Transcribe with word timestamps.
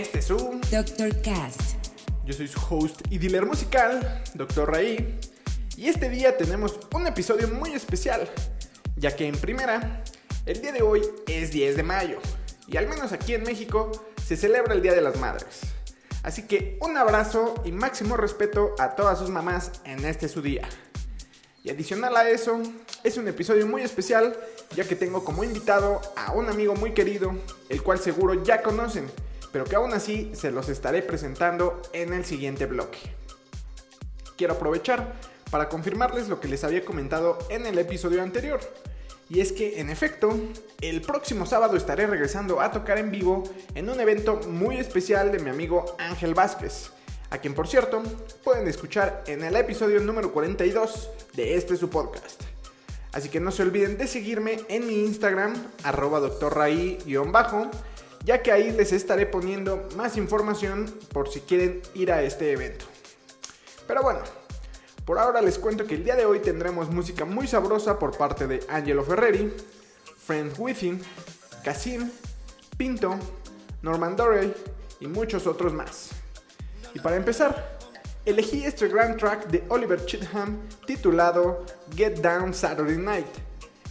Este 0.00 0.22
Zoom. 0.22 0.62
Dr. 0.70 1.20
Cast. 1.20 1.76
Yo 2.24 2.32
soy 2.32 2.48
su 2.48 2.58
host 2.70 3.02
y 3.10 3.18
dealer 3.18 3.44
musical, 3.44 4.22
Dr. 4.32 4.70
Raí. 4.70 5.20
Y 5.76 5.88
este 5.88 6.08
día 6.08 6.38
tenemos 6.38 6.80
un 6.94 7.06
episodio 7.06 7.48
muy 7.48 7.74
especial, 7.74 8.26
ya 8.96 9.14
que 9.14 9.26
en 9.26 9.36
primera, 9.36 10.02
el 10.46 10.62
día 10.62 10.72
de 10.72 10.80
hoy 10.80 11.02
es 11.26 11.50
10 11.50 11.76
de 11.76 11.82
mayo. 11.82 12.18
Y 12.66 12.78
al 12.78 12.88
menos 12.88 13.12
aquí 13.12 13.34
en 13.34 13.42
México 13.42 13.92
se 14.26 14.38
celebra 14.38 14.72
el 14.72 14.80
Día 14.80 14.94
de 14.94 15.02
las 15.02 15.16
Madres. 15.18 15.60
Así 16.22 16.46
que 16.46 16.78
un 16.80 16.96
abrazo 16.96 17.62
y 17.66 17.72
máximo 17.72 18.16
respeto 18.16 18.74
a 18.78 18.96
todas 18.96 19.18
sus 19.18 19.28
mamás 19.28 19.70
en 19.84 20.06
este 20.06 20.28
su 20.28 20.40
día. 20.40 20.66
Y 21.62 21.68
adicional 21.68 22.16
a 22.16 22.30
eso, 22.30 22.58
es 23.04 23.18
un 23.18 23.28
episodio 23.28 23.66
muy 23.66 23.82
especial 23.82 24.34
ya 24.74 24.84
que 24.84 24.96
tengo 24.96 25.24
como 25.24 25.44
invitado 25.44 26.00
a 26.16 26.32
un 26.32 26.48
amigo 26.48 26.74
muy 26.74 26.94
querido, 26.94 27.34
el 27.68 27.82
cual 27.82 27.98
seguro 27.98 28.42
ya 28.42 28.62
conocen, 28.62 29.10
pero 29.52 29.64
que 29.64 29.76
aún 29.76 29.92
así 29.92 30.30
se 30.34 30.50
los 30.50 30.68
estaré 30.68 31.02
presentando 31.02 31.80
en 31.92 32.12
el 32.12 32.24
siguiente 32.24 32.66
bloque. 32.66 32.98
Quiero 34.36 34.54
aprovechar 34.54 35.14
para 35.50 35.68
confirmarles 35.68 36.28
lo 36.28 36.40
que 36.40 36.48
les 36.48 36.64
había 36.64 36.84
comentado 36.84 37.38
en 37.48 37.66
el 37.66 37.78
episodio 37.78 38.22
anterior. 38.22 38.60
Y 39.28 39.40
es 39.40 39.52
que, 39.52 39.80
en 39.80 39.90
efecto, 39.90 40.36
el 40.80 41.02
próximo 41.02 41.46
sábado 41.46 41.76
estaré 41.76 42.06
regresando 42.06 42.60
a 42.60 42.72
tocar 42.72 42.98
en 42.98 43.10
vivo 43.10 43.44
en 43.74 43.88
un 43.88 44.00
evento 44.00 44.40
muy 44.48 44.76
especial 44.76 45.30
de 45.30 45.38
mi 45.38 45.50
amigo 45.50 45.96
Ángel 45.98 46.34
Vázquez, 46.34 46.90
a 47.30 47.38
quien 47.38 47.54
por 47.54 47.68
cierto 47.68 48.02
pueden 48.42 48.66
escuchar 48.66 49.22
en 49.26 49.44
el 49.44 49.54
episodio 49.54 50.00
número 50.00 50.32
42 50.32 51.10
de 51.34 51.54
este 51.54 51.76
su 51.76 51.90
podcast. 51.90 52.42
Así 53.12 53.28
que 53.28 53.40
no 53.40 53.50
se 53.50 53.62
olviden 53.62 53.98
de 53.98 54.06
seguirme 54.06 54.60
en 54.68 54.86
mi 54.86 55.04
Instagram, 55.04 55.54
arroba 55.84 56.20
bajo 56.20 57.70
ya 58.24 58.42
que 58.42 58.52
ahí 58.52 58.70
les 58.70 58.92
estaré 58.92 59.26
poniendo 59.26 59.88
más 59.96 60.16
información 60.16 60.86
por 61.12 61.28
si 61.28 61.40
quieren 61.40 61.82
ir 61.94 62.12
a 62.12 62.22
este 62.22 62.52
evento. 62.52 62.84
Pero 63.86 64.02
bueno, 64.02 64.20
por 65.04 65.18
ahora 65.18 65.40
les 65.40 65.58
cuento 65.58 65.86
que 65.86 65.94
el 65.96 66.04
día 66.04 66.16
de 66.16 66.26
hoy 66.26 66.40
tendremos 66.40 66.90
música 66.90 67.24
muy 67.24 67.46
sabrosa 67.46 67.98
por 67.98 68.16
parte 68.16 68.46
de 68.46 68.64
Angelo 68.68 69.02
Ferreri, 69.02 69.52
Friends 70.18 70.58
Within, 70.58 71.02
Casim, 71.64 72.10
Pinto, 72.76 73.18
Norman 73.82 74.16
Dorey 74.16 74.54
y 75.00 75.06
muchos 75.06 75.46
otros 75.46 75.72
más. 75.72 76.10
Y 76.94 77.00
para 77.00 77.16
empezar, 77.16 77.78
elegí 78.24 78.64
este 78.64 78.88
gran 78.88 79.16
track 79.16 79.48
de 79.48 79.64
Oliver 79.68 80.04
Chitham 80.04 80.58
titulado 80.86 81.64
Get 81.96 82.20
Down 82.20 82.54
Saturday 82.54 82.98
Night, 82.98 83.26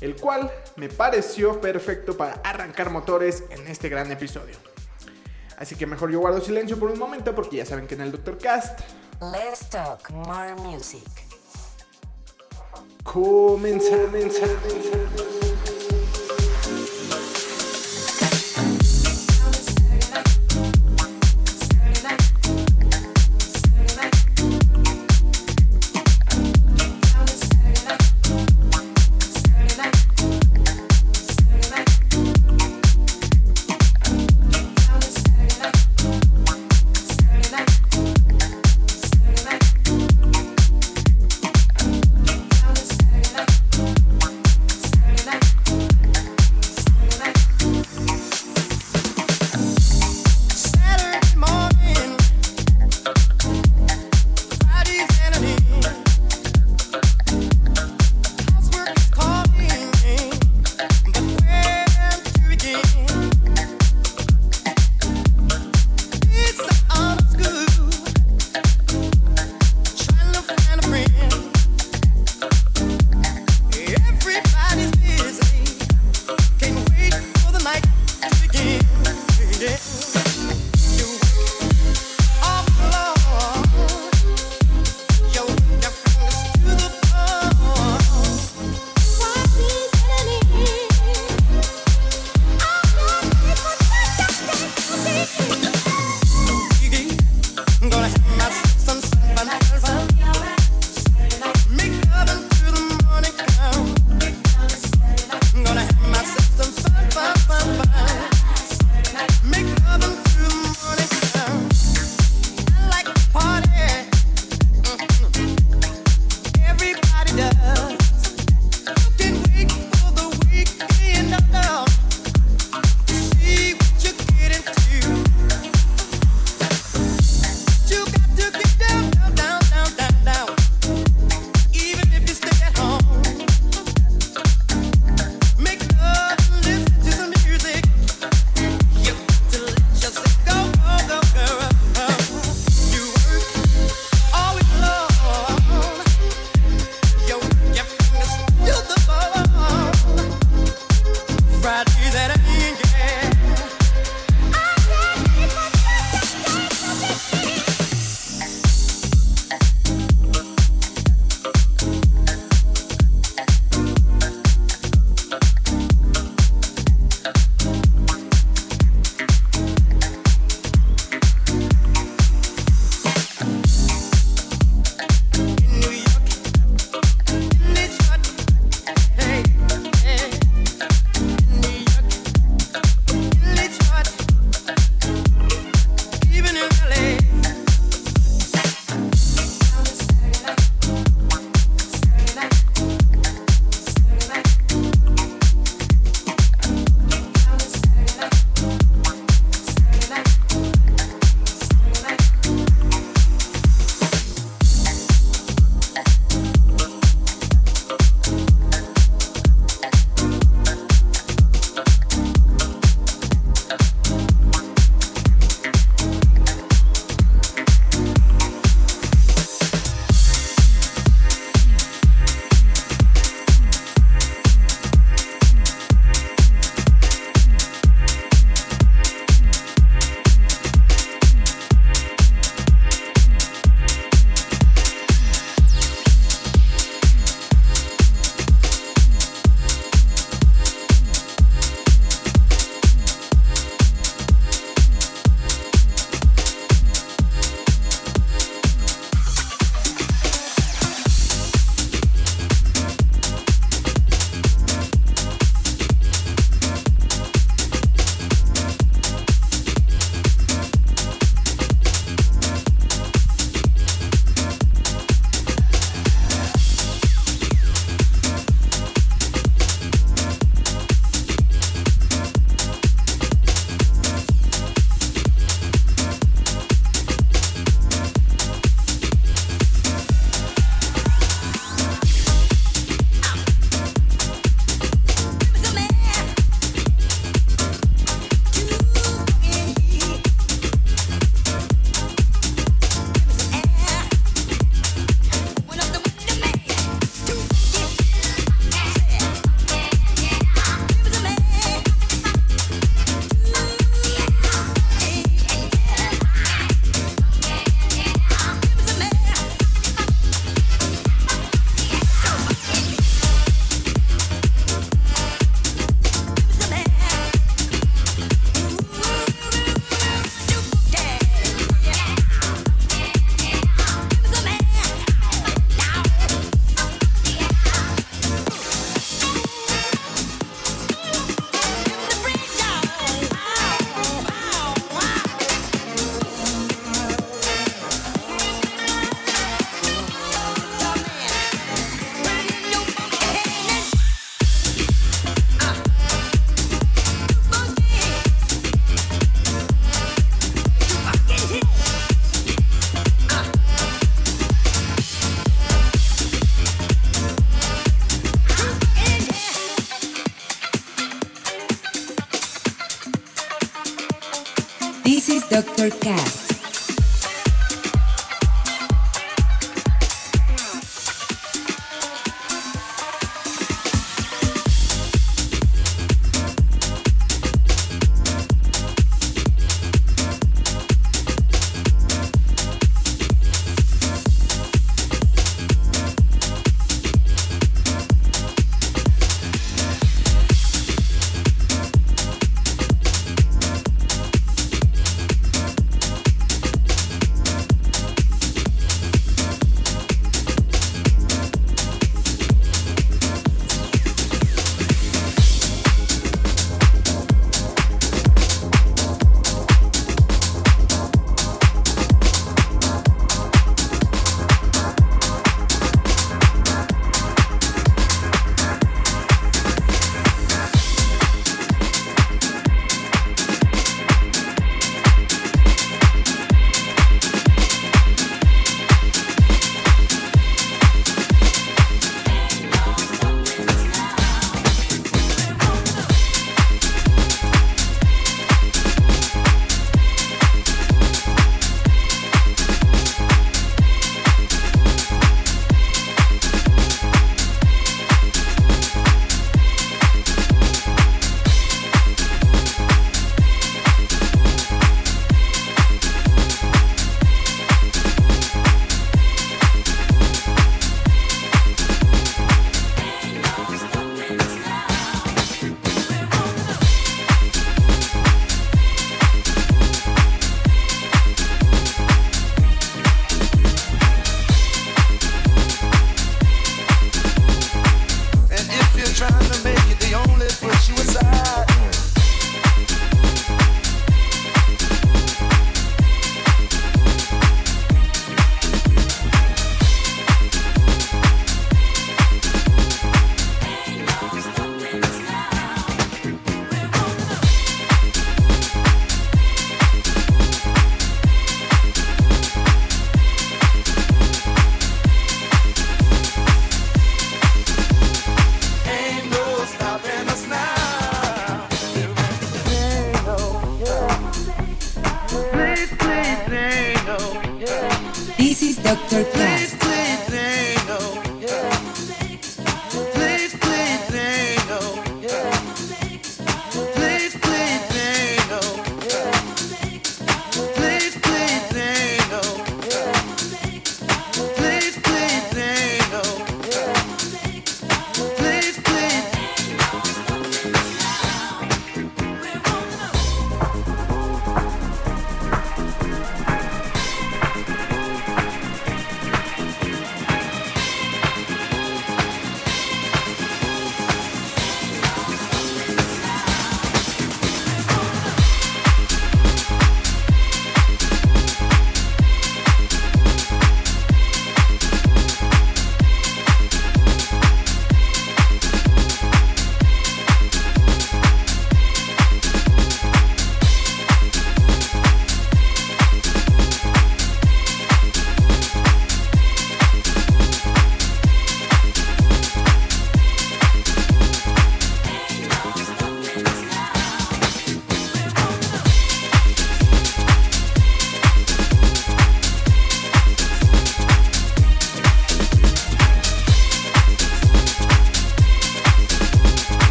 el 0.00 0.16
cual 0.16 0.50
me 0.76 0.88
pareció 0.88 1.60
perfecto 1.60 2.16
para 2.16 2.34
arrancar 2.44 2.90
motores 2.90 3.44
en 3.50 3.66
este 3.66 3.88
gran 3.88 4.10
episodio. 4.10 4.56
Así 5.56 5.74
que 5.74 5.86
mejor 5.86 6.10
yo 6.10 6.20
guardo 6.20 6.40
silencio 6.40 6.78
por 6.78 6.90
un 6.90 6.98
momento 6.98 7.34
porque 7.34 7.56
ya 7.56 7.66
saben 7.66 7.86
que 7.86 7.94
en 7.94 8.02
el 8.02 8.12
Dr. 8.12 8.38
Cast 8.38 8.80
Let's 9.20 9.68
talk 9.68 10.10
more 10.10 10.54
music. 10.54 11.02
comenzamos. 13.02 14.34
Saturday 14.34 14.78
night. 15.16 15.37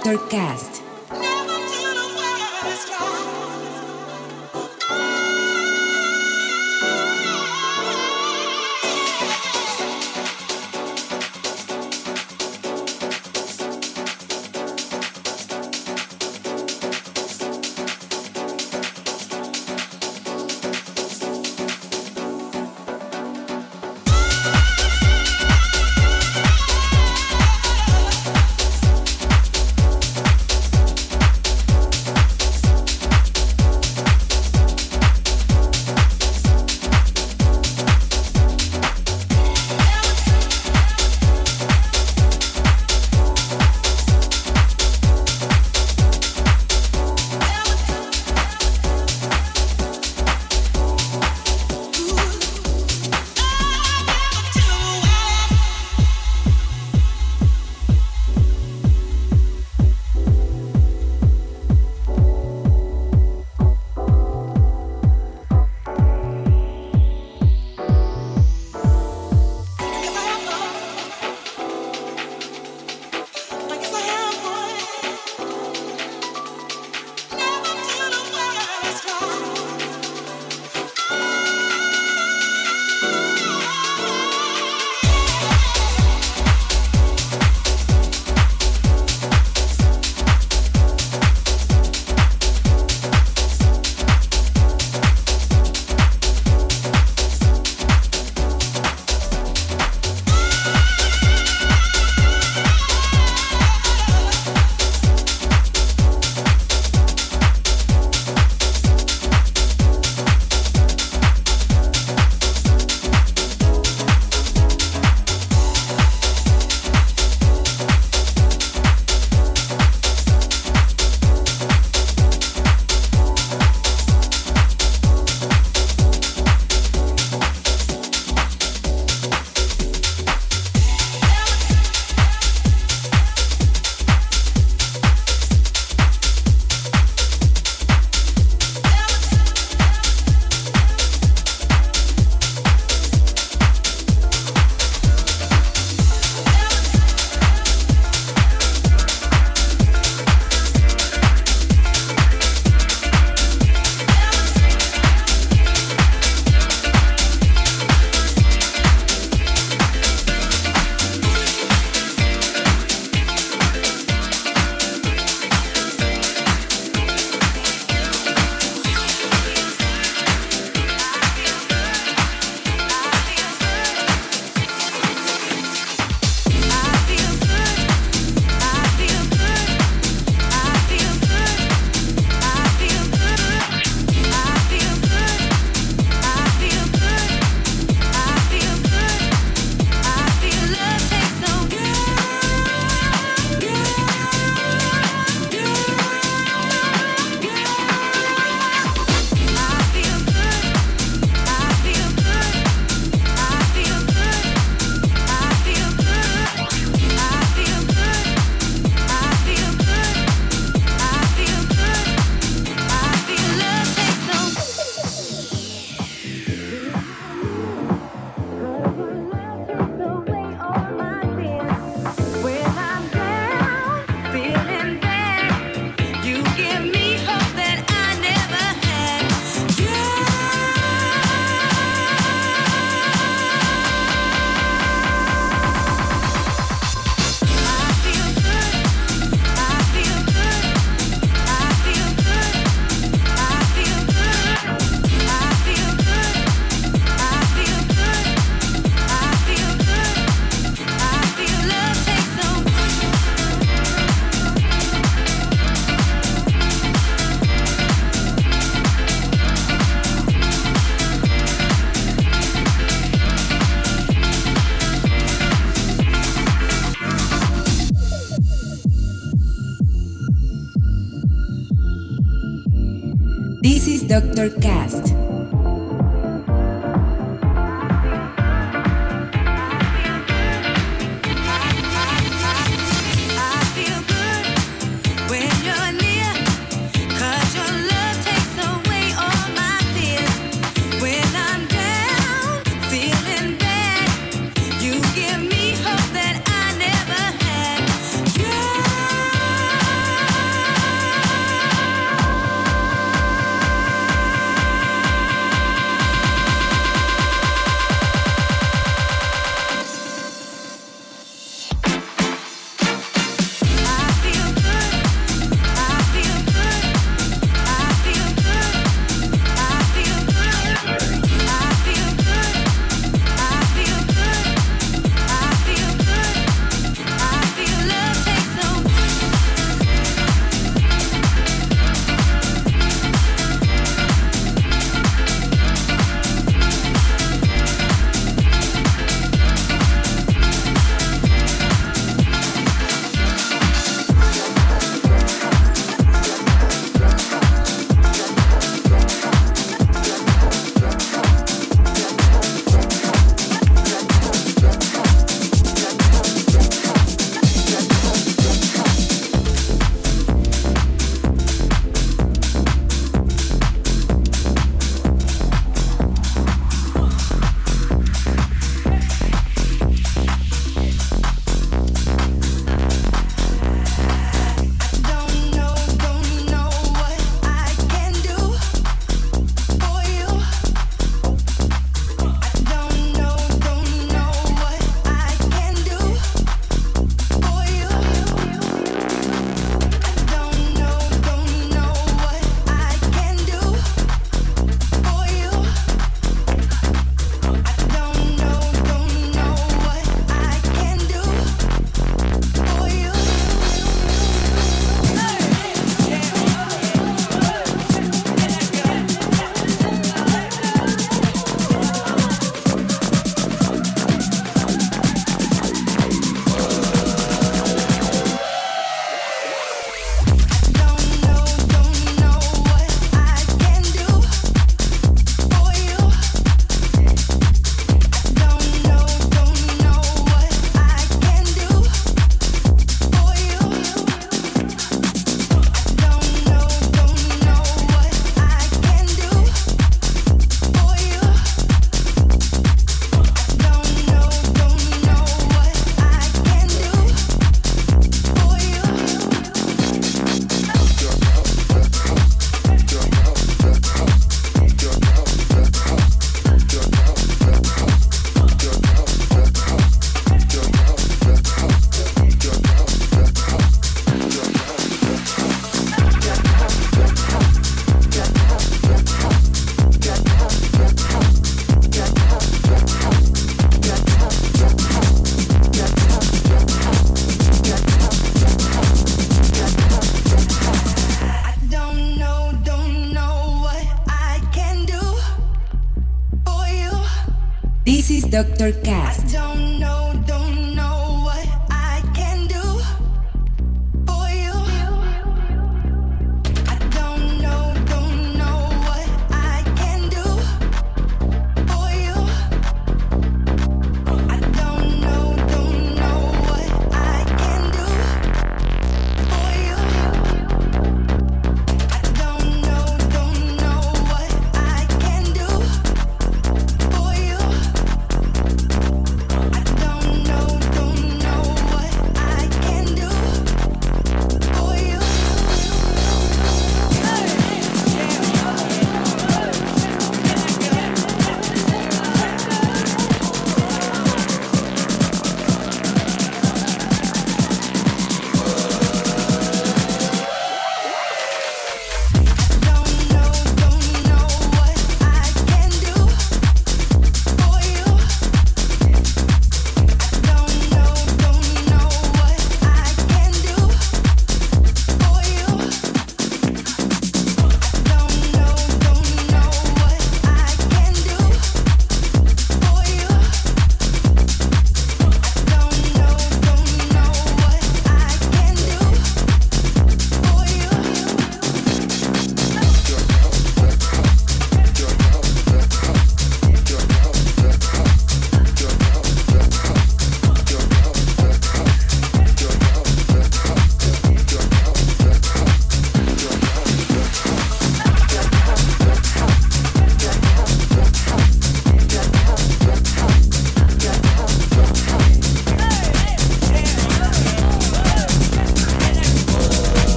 Is 0.00 0.04
Dr. 0.04 0.28
Cast. 0.28 0.69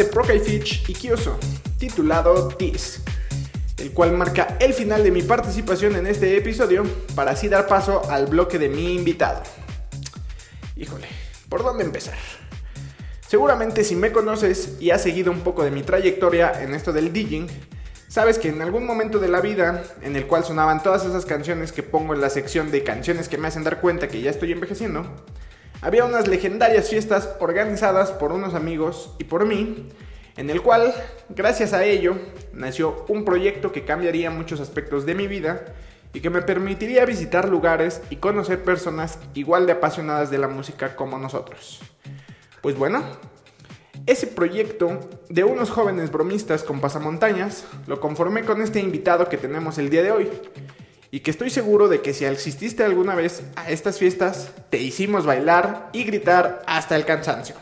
De 0.00 0.64
y 0.88 0.94
Kyoso, 0.94 1.38
titulado 1.78 2.48
This, 2.48 3.02
el 3.76 3.90
cual 3.92 4.12
marca 4.12 4.56
el 4.58 4.72
final 4.72 5.04
de 5.04 5.10
mi 5.10 5.20
participación 5.20 5.94
en 5.94 6.06
este 6.06 6.38
episodio 6.38 6.84
para 7.14 7.32
así 7.32 7.50
dar 7.50 7.66
paso 7.66 8.10
al 8.10 8.26
bloque 8.26 8.58
de 8.58 8.70
mi 8.70 8.94
invitado. 8.94 9.42
Híjole, 10.74 11.06
¿por 11.50 11.62
dónde 11.62 11.84
empezar? 11.84 12.16
Seguramente 13.28 13.84
si 13.84 13.94
me 13.94 14.10
conoces 14.10 14.78
y 14.80 14.88
has 14.88 15.02
seguido 15.02 15.30
un 15.30 15.40
poco 15.40 15.64
de 15.64 15.70
mi 15.70 15.82
trayectoria 15.82 16.62
en 16.62 16.72
esto 16.72 16.94
del 16.94 17.12
DJing, 17.12 17.48
sabes 18.08 18.38
que 18.38 18.48
en 18.48 18.62
algún 18.62 18.86
momento 18.86 19.18
de 19.18 19.28
la 19.28 19.42
vida 19.42 19.84
en 20.00 20.16
el 20.16 20.26
cual 20.26 20.44
sonaban 20.44 20.82
todas 20.82 21.04
esas 21.04 21.26
canciones 21.26 21.72
que 21.72 21.82
pongo 21.82 22.14
en 22.14 22.22
la 22.22 22.30
sección 22.30 22.70
de 22.70 22.84
canciones 22.84 23.28
que 23.28 23.36
me 23.36 23.48
hacen 23.48 23.64
dar 23.64 23.82
cuenta 23.82 24.08
que 24.08 24.22
ya 24.22 24.30
estoy 24.30 24.52
envejeciendo, 24.52 25.04
había 25.82 26.04
unas 26.04 26.28
legendarias 26.28 26.88
fiestas 26.88 27.30
organizadas 27.40 28.10
por 28.10 28.32
unos 28.32 28.54
amigos 28.54 29.14
y 29.18 29.24
por 29.24 29.46
mí, 29.46 29.88
en 30.36 30.50
el 30.50 30.62
cual, 30.62 30.94
gracias 31.30 31.72
a 31.72 31.84
ello, 31.84 32.16
nació 32.52 33.04
un 33.08 33.24
proyecto 33.24 33.72
que 33.72 33.84
cambiaría 33.84 34.30
muchos 34.30 34.60
aspectos 34.60 35.06
de 35.06 35.14
mi 35.14 35.26
vida 35.26 35.64
y 36.12 36.20
que 36.20 36.30
me 36.30 36.42
permitiría 36.42 37.04
visitar 37.04 37.48
lugares 37.48 38.02
y 38.10 38.16
conocer 38.16 38.62
personas 38.62 39.18
igual 39.34 39.66
de 39.66 39.72
apasionadas 39.72 40.30
de 40.30 40.38
la 40.38 40.48
música 40.48 40.96
como 40.96 41.18
nosotros. 41.18 41.80
Pues 42.60 42.76
bueno, 42.76 43.02
ese 44.06 44.26
proyecto 44.26 45.08
de 45.28 45.44
unos 45.44 45.70
jóvenes 45.70 46.10
bromistas 46.10 46.62
con 46.62 46.80
pasamontañas 46.80 47.64
lo 47.86 48.00
conformé 48.00 48.44
con 48.44 48.60
este 48.60 48.80
invitado 48.80 49.28
que 49.28 49.36
tenemos 49.38 49.78
el 49.78 49.88
día 49.88 50.02
de 50.02 50.10
hoy. 50.10 50.28
Y 51.10 51.20
que 51.20 51.30
estoy 51.30 51.50
seguro 51.50 51.88
de 51.88 52.02
que 52.02 52.14
si 52.14 52.24
asististe 52.24 52.84
alguna 52.84 53.14
vez 53.14 53.42
a 53.56 53.70
estas 53.70 53.98
fiestas, 53.98 54.52
te 54.70 54.78
hicimos 54.78 55.26
bailar 55.26 55.90
y 55.92 56.04
gritar 56.04 56.62
hasta 56.66 56.94
el 56.94 57.04
cansancio. 57.04 57.56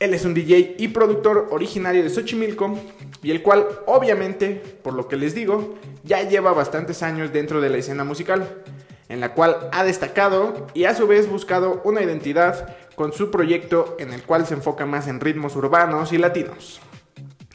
Él 0.00 0.14
es 0.14 0.24
un 0.24 0.34
DJ 0.34 0.76
y 0.78 0.88
productor 0.88 1.48
originario 1.50 2.02
de 2.02 2.10
Xochimilco 2.10 2.78
y 3.22 3.30
el 3.30 3.42
cual 3.42 3.66
obviamente, 3.86 4.62
por 4.82 4.94
lo 4.94 5.08
que 5.08 5.16
les 5.16 5.34
digo, 5.34 5.78
ya 6.04 6.22
lleva 6.22 6.52
bastantes 6.52 7.02
años 7.02 7.32
dentro 7.32 7.60
de 7.60 7.68
la 7.68 7.78
escena 7.78 8.04
musical, 8.04 8.62
en 9.08 9.20
la 9.20 9.34
cual 9.34 9.68
ha 9.72 9.84
destacado 9.84 10.68
y 10.72 10.84
a 10.84 10.94
su 10.94 11.06
vez 11.06 11.28
buscado 11.28 11.82
una 11.84 12.02
identidad 12.02 12.76
con 12.96 13.12
su 13.12 13.30
proyecto 13.30 13.96
en 13.98 14.12
el 14.12 14.22
cual 14.22 14.46
se 14.46 14.54
enfoca 14.54 14.86
más 14.86 15.06
en 15.06 15.20
ritmos 15.20 15.56
urbanos 15.56 16.12
y 16.12 16.18
latinos. 16.18 16.80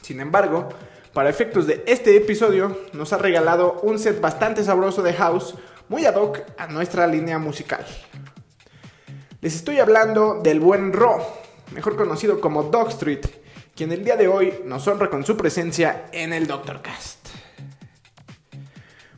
Sin 0.02 0.20
embargo, 0.20 0.68
para 1.16 1.30
efectos 1.30 1.66
de 1.66 1.82
este 1.86 2.14
episodio, 2.14 2.78
nos 2.92 3.14
ha 3.14 3.16
regalado 3.16 3.80
un 3.80 3.98
set 3.98 4.20
bastante 4.20 4.62
sabroso 4.62 5.02
de 5.02 5.14
house, 5.14 5.54
muy 5.88 6.04
ad 6.04 6.16
hoc 6.16 6.40
a 6.58 6.66
nuestra 6.66 7.06
línea 7.06 7.38
musical. 7.38 7.86
Les 9.40 9.56
estoy 9.56 9.78
hablando 9.78 10.42
del 10.42 10.60
buen 10.60 10.92
Ro, 10.92 11.26
mejor 11.72 11.96
conocido 11.96 12.38
como 12.38 12.64
Dog 12.64 12.88
Street, 12.90 13.24
quien 13.74 13.92
el 13.92 14.04
día 14.04 14.16
de 14.16 14.28
hoy 14.28 14.60
nos 14.66 14.86
honra 14.88 15.08
con 15.08 15.24
su 15.24 15.38
presencia 15.38 16.04
en 16.12 16.34
el 16.34 16.46
Doctor 16.46 16.82
Cast. 16.82 17.28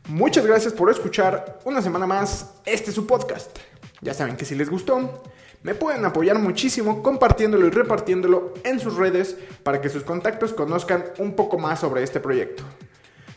Muchas 0.07 0.47
gracias 0.47 0.75
por 0.75 0.93
escuchar 0.93 1.59
una 1.65 1.83
semana 1.83 2.07
más 2.07 2.55
este 2.65 2.93
su 2.93 3.09
podcast. 3.09 3.59
Ya 4.03 4.15
saben 4.15 4.37
que 4.37 4.45
si 4.45 4.55
les 4.55 4.71
gustó, 4.71 5.25
me 5.63 5.75
pueden 5.75 6.05
apoyar 6.05 6.39
muchísimo 6.39 7.03
compartiéndolo 7.03 7.67
y 7.67 7.71
repartiéndolo 7.71 8.55
en 8.65 8.79
sus 8.79 8.97
redes 8.97 9.37
para 9.63 9.81
que 9.81 9.89
sus 9.89 10.05
contactos 10.05 10.53
conozcan 10.53 11.05
un 11.19 11.35
poco 11.35 11.59
más 11.59 11.81
sobre 11.81 12.03
este 12.03 12.21
proyecto. 12.21 12.63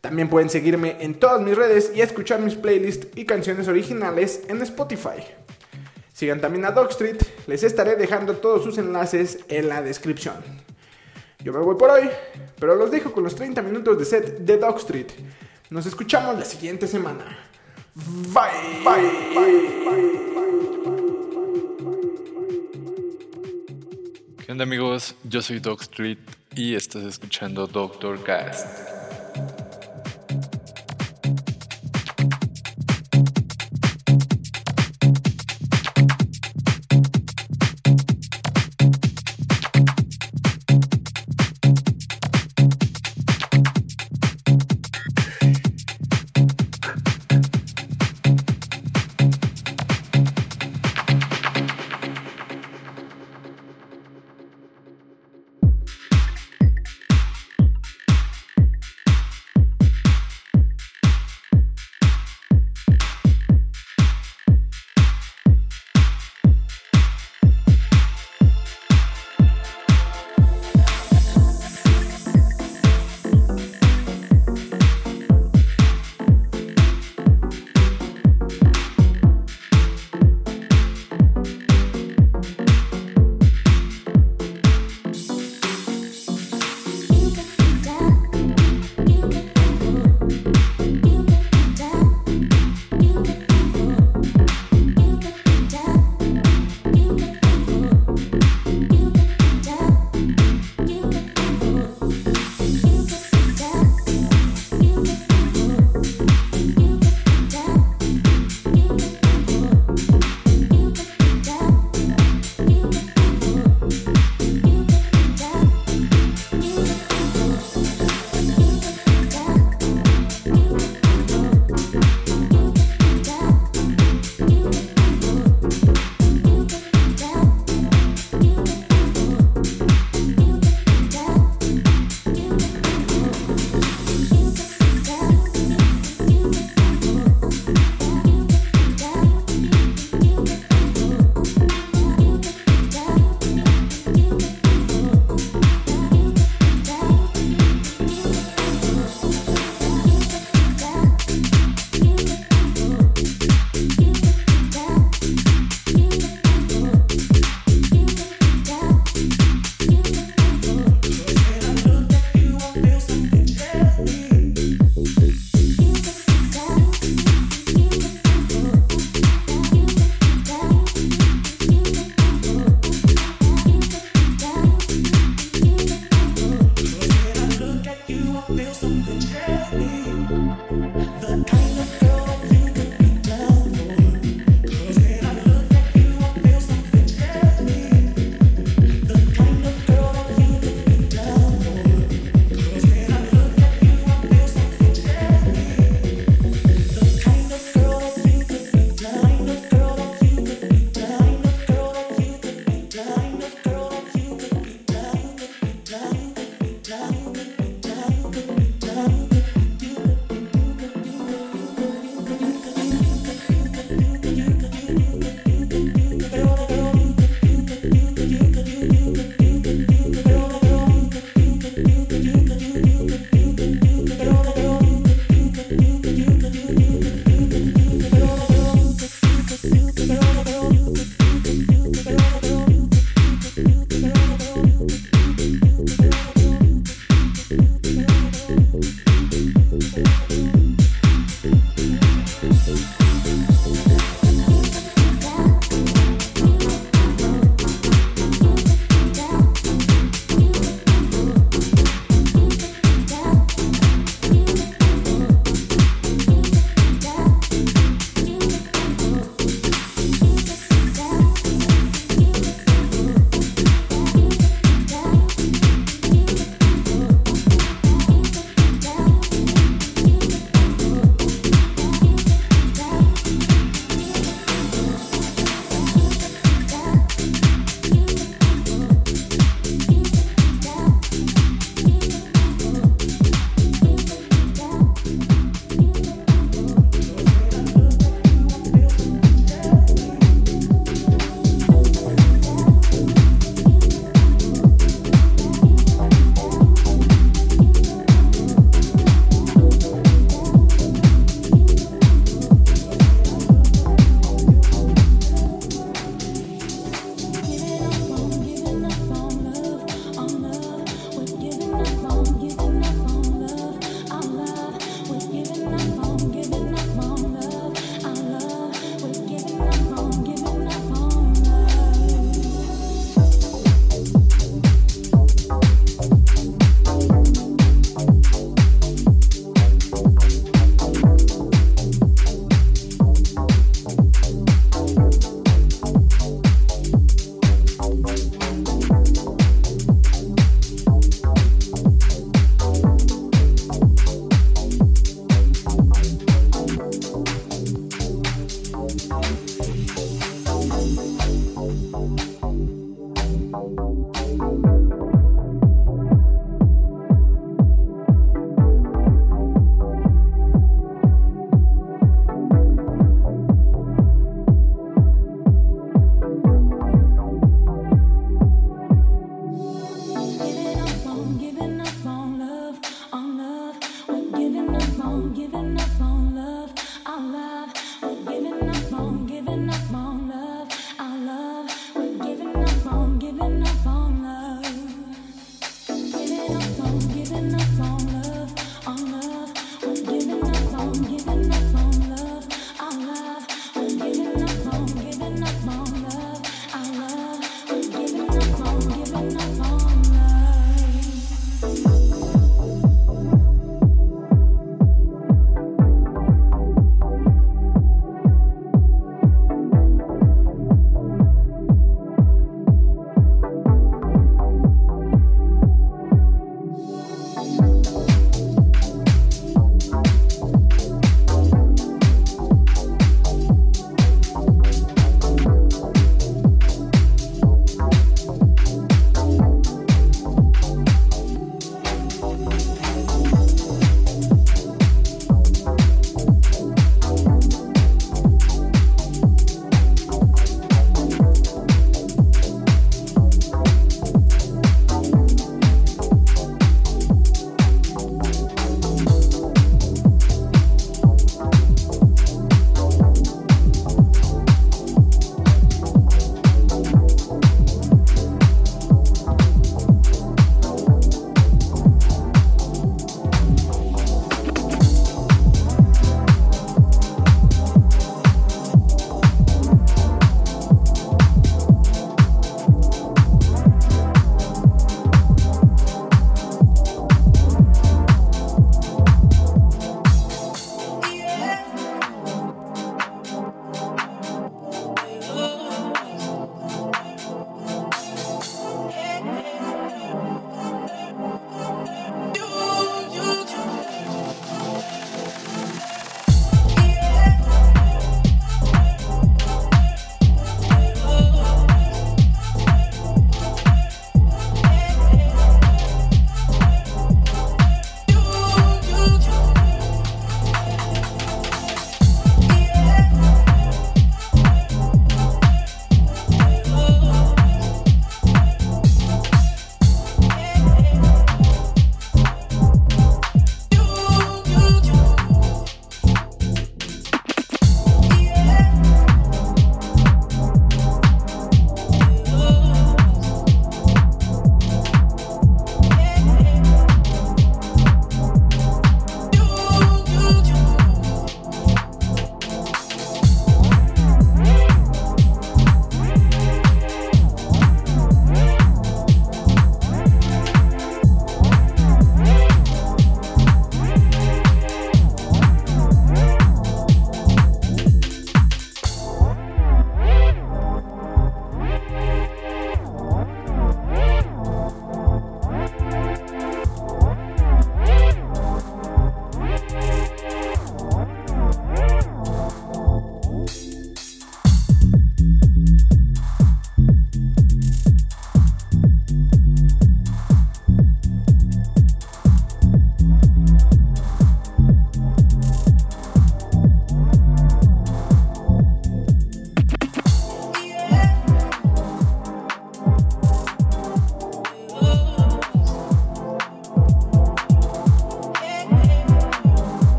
También 0.00 0.28
pueden 0.28 0.50
seguirme 0.50 0.96
en 1.00 1.14
todas 1.14 1.40
mis 1.40 1.56
redes 1.56 1.92
y 1.94 2.00
escuchar 2.00 2.40
mis 2.40 2.56
playlists 2.56 3.08
y 3.14 3.24
canciones 3.24 3.68
originales 3.68 4.42
en 4.48 4.60
Spotify. 4.62 5.22
Sigan 6.12 6.40
también 6.40 6.64
a 6.64 6.72
Dogstreet, 6.72 7.24
les 7.46 7.62
estaré 7.62 7.96
dejando 7.96 8.36
todos 8.36 8.62
sus 8.62 8.78
enlaces 8.78 9.38
en 9.48 9.68
la 9.68 9.80
descripción. 9.80 10.36
Yo 11.42 11.52
me 11.52 11.60
voy 11.60 11.76
por 11.76 11.90
hoy, 11.90 12.08
pero 12.58 12.76
los 12.76 12.90
dejo 12.90 13.12
con 13.12 13.24
los 13.24 13.34
30 13.34 13.62
minutos 13.62 13.98
de 13.98 14.04
set 14.04 14.38
de 14.38 14.58
Dogstreet. 14.58 15.12
Nos 15.70 15.86
escuchamos 15.86 16.38
la 16.38 16.44
siguiente 16.44 16.86
semana. 16.86 17.24
Bye, 17.94 18.84
bye, 18.84 19.10
bye, 19.34 19.84
bye. 20.84 21.01
¿Qué 24.44 24.50
onda 24.50 24.64
amigos? 24.64 25.14
Yo 25.22 25.40
soy 25.40 25.60
Dog 25.60 25.82
Street 25.82 26.18
y 26.56 26.74
estás 26.74 27.04
escuchando 27.04 27.68
Doctor 27.68 28.24
Cast. 28.24 29.01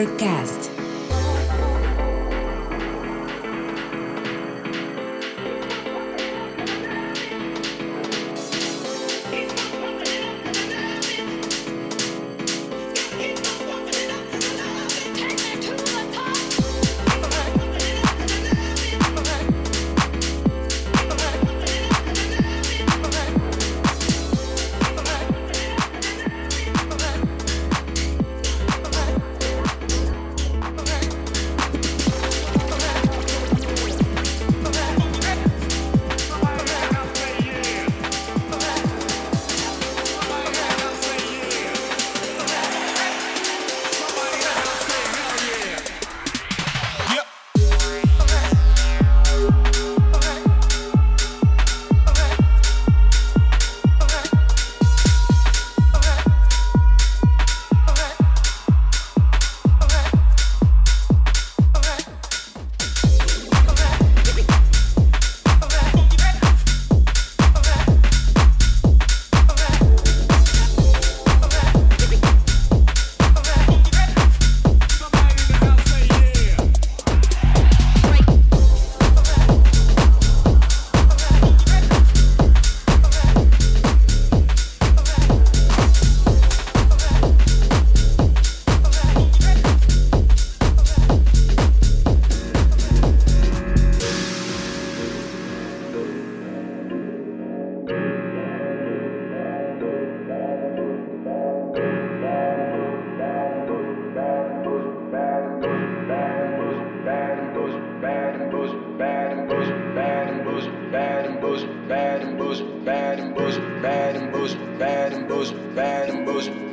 Mastercast. 0.00 0.39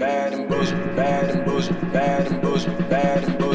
bad 0.07 0.33
and 0.33 0.47
bullshit, 0.47 0.95
bad 0.95 1.29
and 1.31 1.43
bullshit, 1.43 1.91
bad 1.91 2.27
and 2.31 2.41
bullshit, 2.41 2.89
bad 2.89 3.23
and 3.25 3.37
bullshit. 3.37 3.46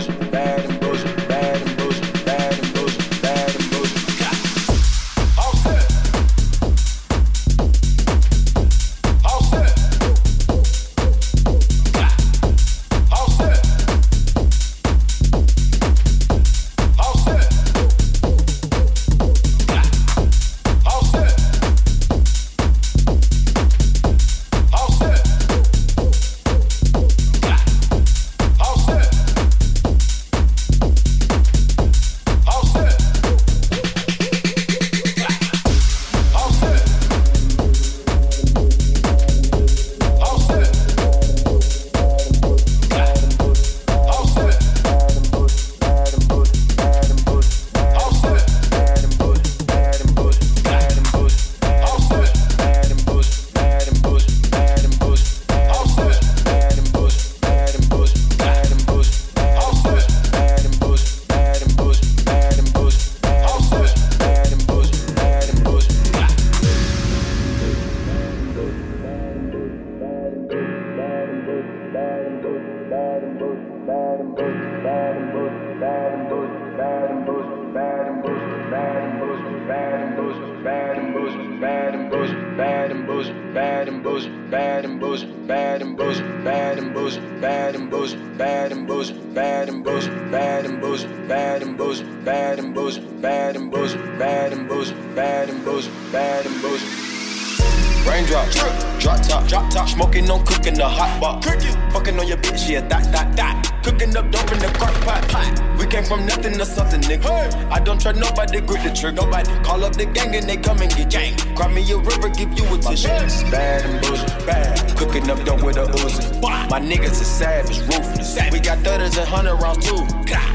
A. 112.87 113.51
Bad 113.51 113.85
and 113.85 114.01
bullshit, 114.03 114.47
bad. 114.47 114.97
Cooking 114.97 115.31
up 115.31 115.45
dope 115.45 115.63
with 115.63 115.77
a 115.77 115.85
Uzi. 115.85 116.41
My 116.71 116.81
niggas 116.81 117.21
are 117.21 117.25
savage, 117.25 117.79
ruthless. 117.81 118.39
We 118.53 118.61
got 118.61 118.79
thudders 118.79 119.17
and 119.17 119.29
hundred 119.29 119.57
rounds 119.57 119.87
too. 119.87 120.05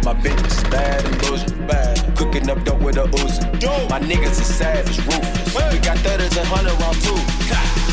My 0.03 0.13
bitch 0.13 0.45
is 0.45 0.63
bad 0.65 1.05
and 1.05 1.19
bullshit, 1.21 1.67
bad. 1.67 2.17
Cooking 2.17 2.49
up 2.49 2.63
dope 2.63 2.81
with 2.81 2.97
a 2.97 3.03
Uzi. 3.03 3.89
My 3.89 3.99
niggas 3.99 4.39
are 4.39 4.51
savage, 4.59 4.97
ruthless. 4.99 5.73
We 5.73 5.79
got 5.79 5.97
thudders 5.99 6.35
and 6.37 6.47
hundred 6.47 6.79
rounds 6.81 7.03
too. 7.03 7.86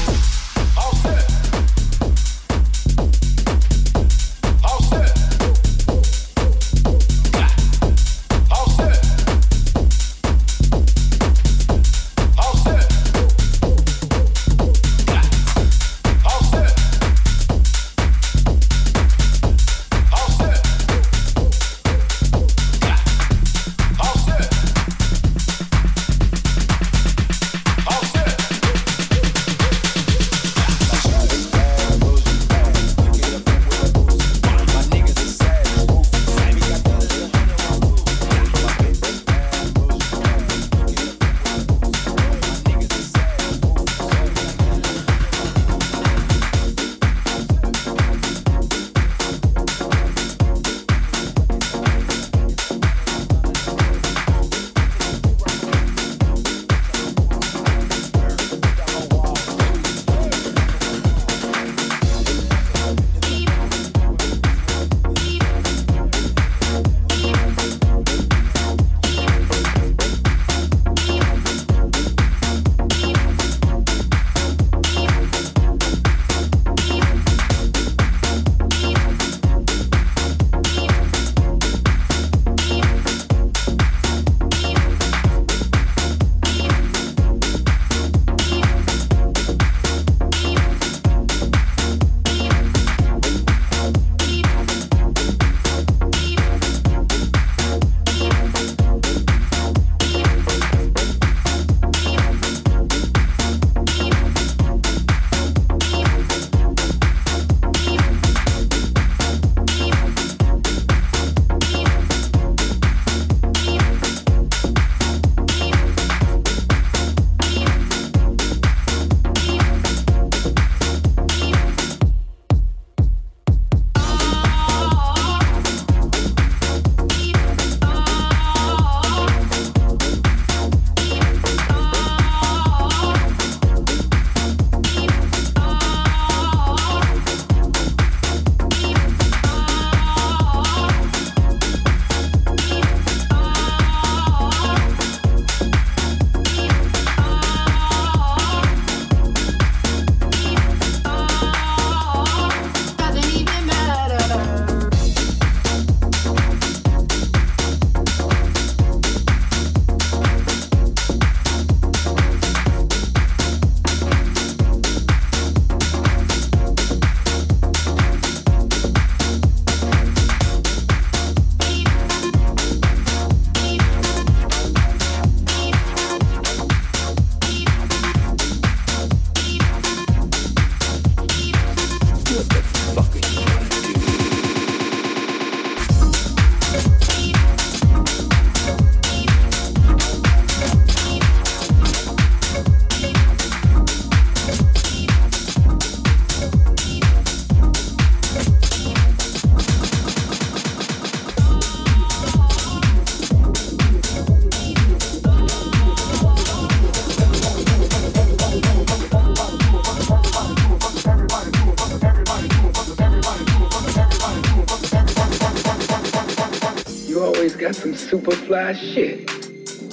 Always 217.44 217.56
got 217.56 217.74
some 217.74 217.94
super 217.94 218.30
fly 218.30 218.72
shit. 218.72 219.28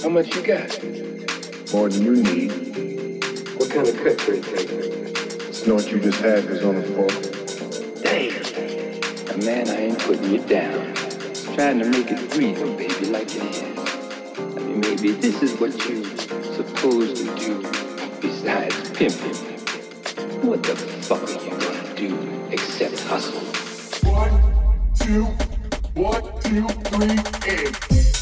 How 0.02 0.08
much 0.08 0.34
you 0.34 0.41
got? 0.41 0.72
More 1.74 1.89
than 1.89 2.06
you 2.06 2.24
need. 2.24 2.52
What 3.58 3.70
kind 3.70 3.86
of 3.86 3.97
cut 3.97 4.18
could 4.20 4.36
it 4.36 4.45
take? 4.45 5.54
Snort 5.54 5.91
you 5.91 5.99
just 5.99 6.22
had 6.22 6.49
was 6.49 6.64
on 6.64 6.76
the 6.76 6.84
floor. 6.84 7.10
Damn. 8.04 9.36
A 9.36 9.45
man, 9.45 9.68
I 9.68 9.88
ain't 9.88 9.99
putting 9.99 10.32
you 10.32 10.39
down. 10.47 10.93
Trying 11.54 11.80
to 11.80 11.89
make 11.89 12.10
it 12.10 12.38
real, 12.38 12.74
baby, 12.78 13.08
like 13.08 13.28
it 13.36 13.43
is. 13.43 14.56
I 14.56 14.60
mean, 14.62 14.80
maybe 14.80 15.12
this 15.12 15.43
is 15.43 15.60
what 15.60 15.72
you 15.89 16.06
supposed 16.56 17.18
to 17.18 17.36
do 17.36 17.62
besides 18.22 18.91
pimping. 18.91 19.36
What 20.47 20.64
the 20.64 20.78
fuck 21.04 21.24
are 21.24 21.43
you 21.43 21.49
gonna 21.49 21.95
do 21.95 22.49
except 22.49 22.97
hustle? 23.02 23.41
One, 24.10 24.39
two, 24.95 25.26
one, 25.26 25.41
two, 26.52 26.68
three, 26.68 27.08
and. 27.47 28.21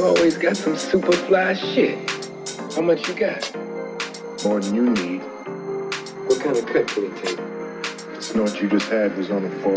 You 0.00 0.06
always 0.06 0.38
got 0.38 0.56
some 0.56 0.78
super 0.78 1.12
fly 1.12 1.52
shit. 1.52 2.10
How 2.74 2.80
much 2.80 3.06
you 3.06 3.12
got? 3.12 3.54
More 4.42 4.58
than 4.58 4.74
you 4.74 4.88
need. 4.94 5.20
What 6.24 6.40
kind 6.40 6.56
of 6.56 6.64
cut 6.64 6.88
could 6.88 7.04
it 7.04 7.16
take? 7.22 7.36
The 7.36 8.22
snort 8.22 8.62
you 8.62 8.70
just 8.70 8.88
had 8.88 9.14
was 9.18 9.30
on 9.30 9.42
the 9.42 9.50
floor. 9.60 9.76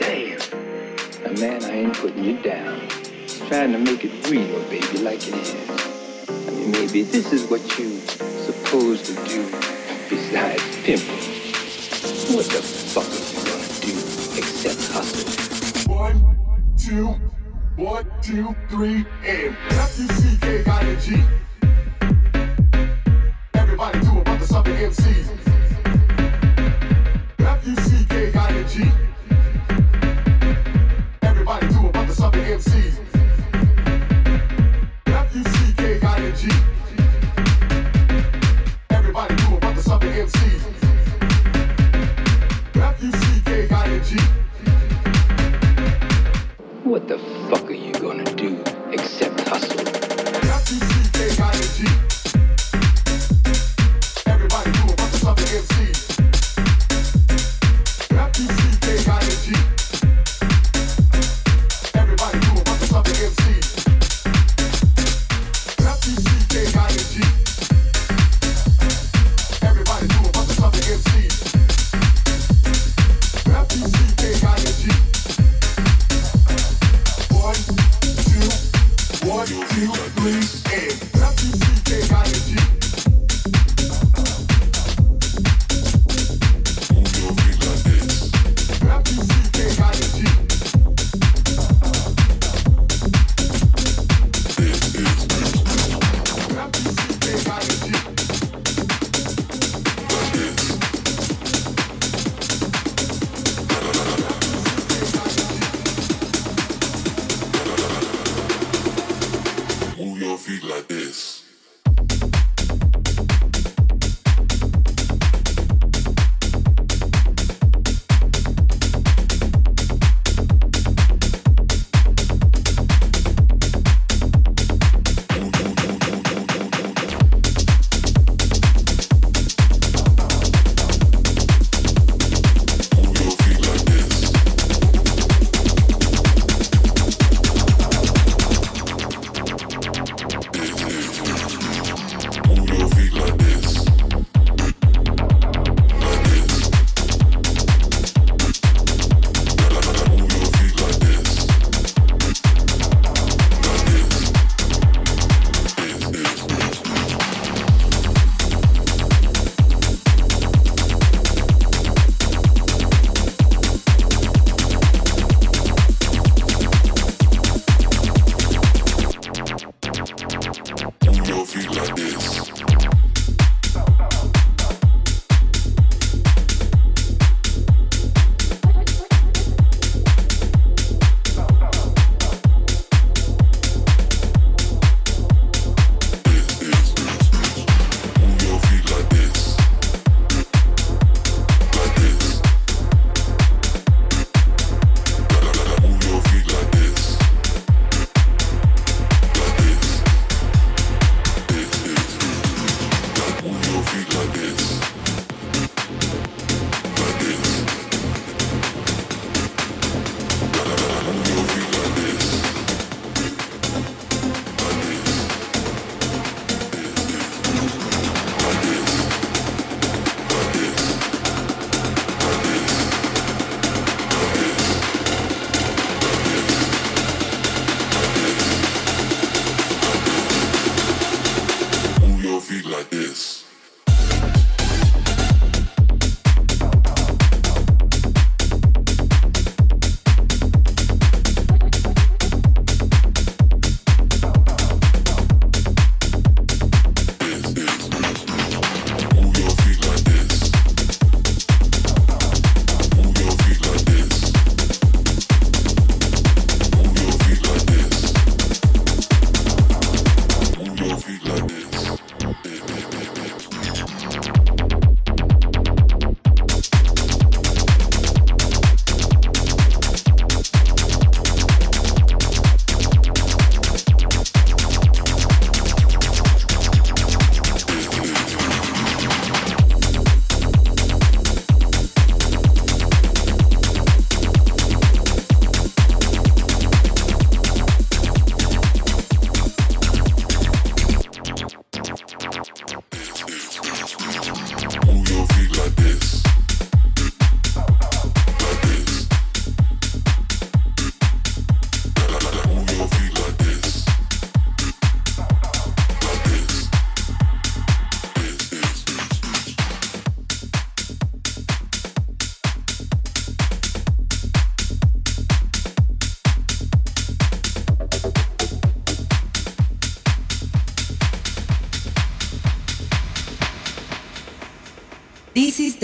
Damn. 0.00 0.40
A 1.26 1.38
man, 1.38 1.64
I 1.64 1.70
ain't 1.70 1.94
putting 1.96 2.24
you 2.24 2.42
down. 2.42 2.88
Trying 3.46 3.70
to 3.70 3.78
make 3.78 4.04
it 4.04 4.28
real, 4.28 4.64
baby, 4.64 4.98
like 4.98 5.20
it 5.28 5.34
is. 5.34 6.28
I 6.28 6.50
mean, 6.50 6.72
maybe 6.72 7.04
this 7.04 7.32
is 7.32 7.48
what 7.48 7.60
you 7.78 8.00
supposed 8.00 9.06
to 9.06 9.14
do 9.28 9.48
besides 10.10 10.76
pimping. 10.82 11.06
What 12.34 12.46
the 12.46 12.62
fuck 12.62 13.06
are 13.06 13.22
you 13.30 13.44
gonna 13.46 13.78
do 13.78 13.94
except 14.40 14.90
hustle? 14.90 15.94
One, 15.94 16.36
two, 16.76 17.29
one, 18.02 18.20
two, 18.22 18.54
three, 18.68 19.06
and 19.24 19.56
F-U-C-K-I-N-G. 19.70 21.39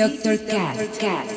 Doctor 0.07 0.39
Cast. 0.39 0.47
Cast. 0.47 1.01
Cast. 1.01 1.01
Cast. 1.01 1.36